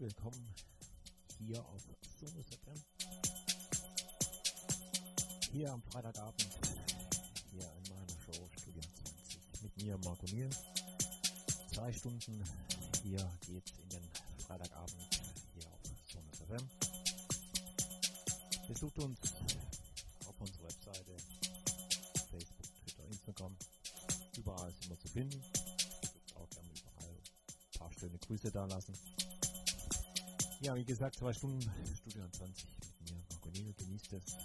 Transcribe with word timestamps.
willkommen 0.00 0.54
hier 1.38 1.58
auf 1.58 1.82
Sonus 2.20 2.46
FM. 2.46 2.80
Hier 5.50 5.72
am 5.72 5.82
Freitagabend, 5.82 6.48
hier 7.50 7.62
in 7.62 7.82
meiner 7.92 8.20
Show 8.20 8.48
Studio 8.60 8.80
20 8.80 9.62
mit 9.62 9.82
mir 9.82 9.98
Marco 10.04 10.24
Niel. 10.26 10.50
Zwei 11.72 11.92
Stunden 11.92 12.44
hier 13.02 13.28
geht's 13.44 13.72
in 13.82 13.88
den 13.88 14.08
Freitagabend 14.46 15.20
hier 15.54 15.66
auf 15.66 15.80
Sonus 16.12 16.38
FM. 16.46 16.68
Besucht 18.68 18.98
uns 19.00 19.18
auf 20.28 20.40
unserer 20.40 20.62
Webseite, 20.62 21.16
Facebook, 22.30 22.66
Twitter, 22.84 23.04
Instagram. 23.04 23.56
Überall 24.36 24.72
sind 24.74 24.90
wir 24.90 24.98
zu 25.00 25.08
finden. 25.08 25.42
Auch 26.36 26.48
gerne 26.50 26.70
überall 26.70 27.10
ein 27.10 27.78
paar 27.80 27.92
schöne 27.98 28.18
Grüße 28.18 28.52
da 28.52 28.64
lassen. 28.66 28.94
Ja, 30.60 30.74
wie 30.74 30.84
gesagt, 30.84 31.16
zwei 31.16 31.32
Stunden 31.32 31.62
Studio 31.94 32.28
20 32.32 32.66
mit 32.80 33.10
mir, 33.10 33.16
Marco 33.30 33.48
Nino. 33.50 33.72
Genießt 33.78 34.12
es, 34.12 34.36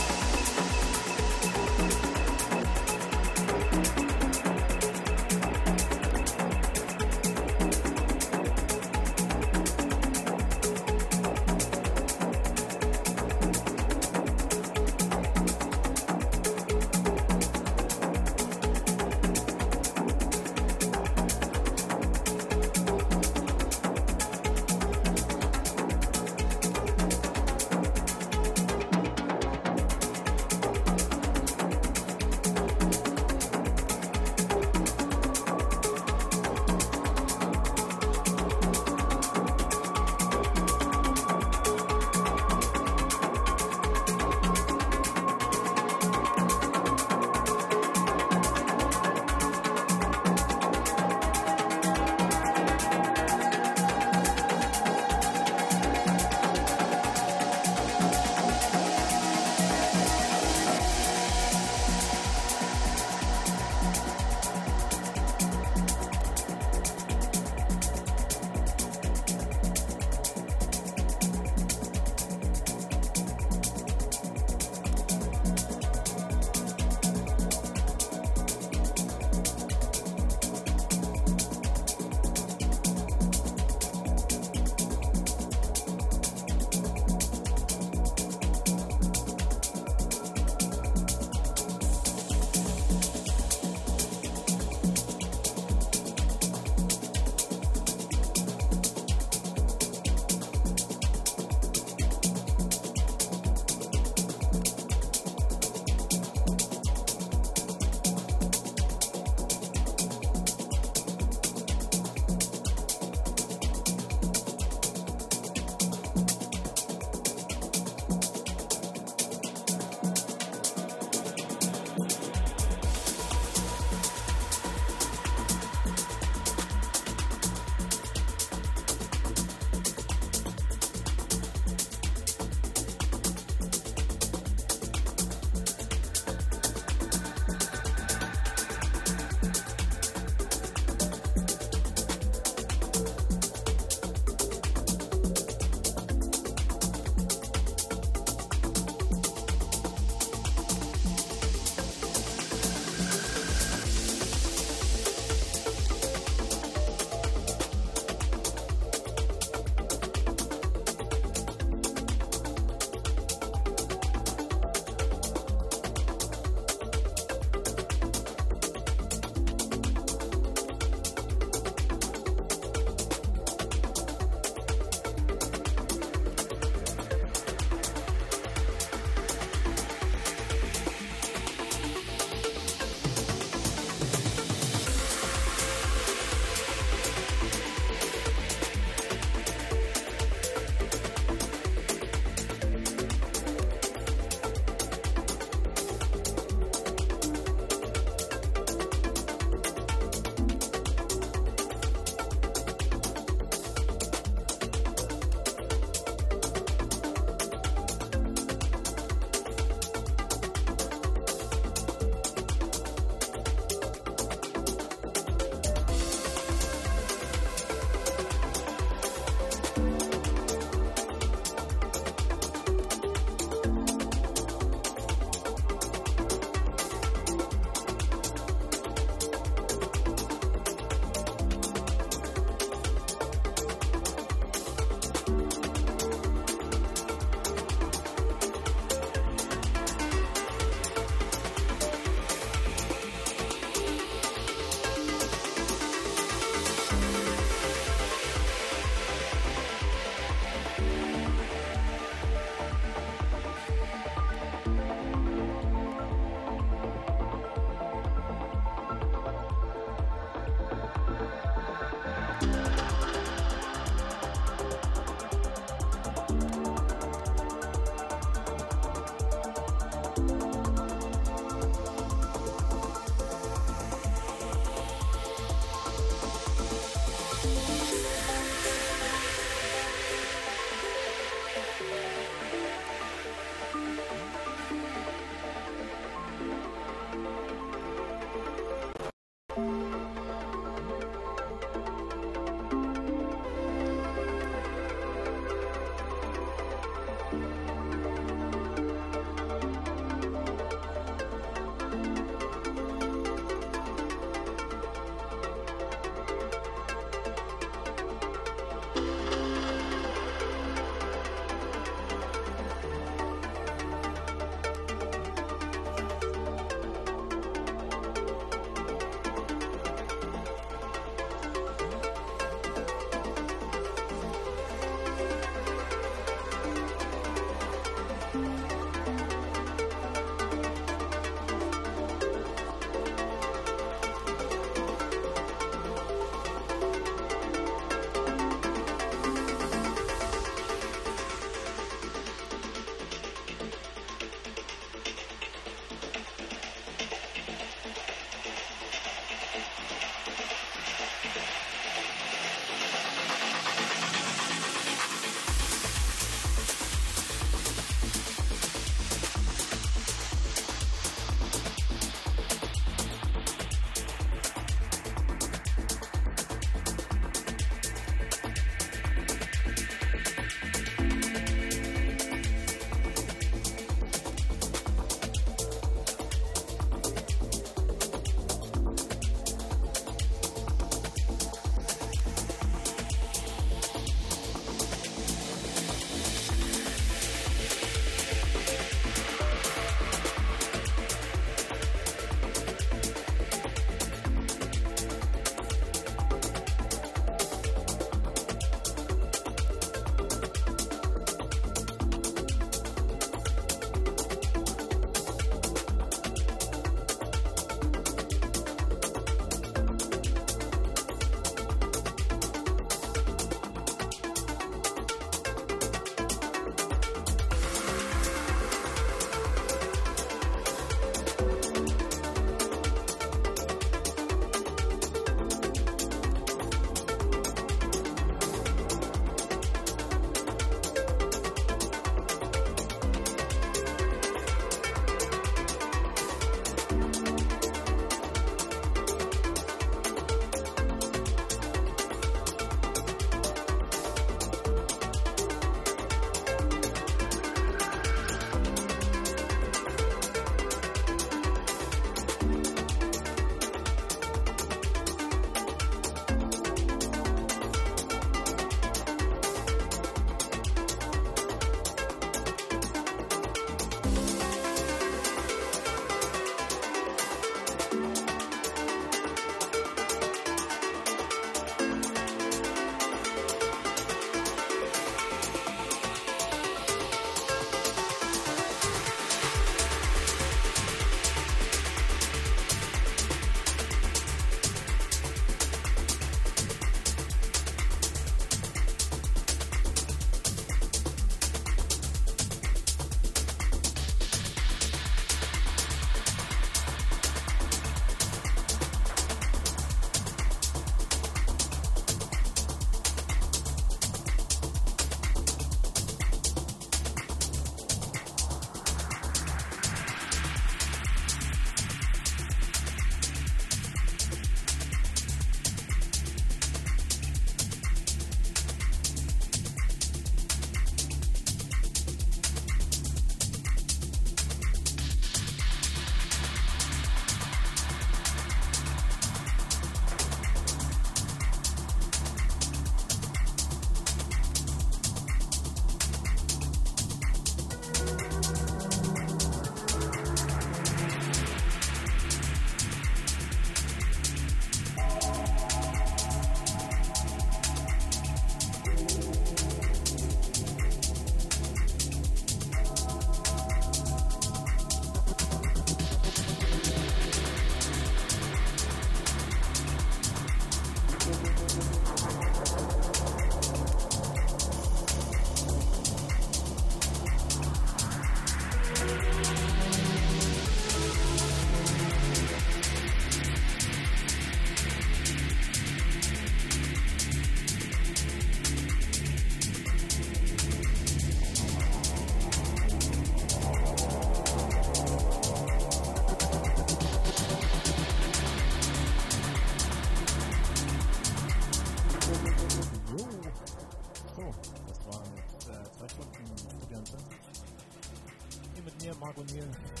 agonia, 599.11 599.29
agonia. 599.29 600.00